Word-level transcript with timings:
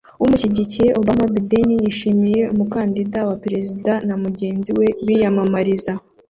Umushyigikiye 0.23 0.89
Obama 0.99 1.25
Biden 1.33 1.69
yishimiye 1.83 2.41
umukandida 2.53 3.19
wa 3.29 3.35
Perezida 3.43 3.91
na 4.07 4.15
mugenzi 4.23 4.69
we 4.77 4.85
biyamamariza 5.05 5.91